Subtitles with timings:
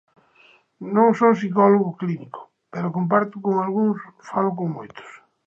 [0.95, 2.41] Non son psicólogo clínico,
[2.73, 5.09] pero comparto con algúns, falo con moitos.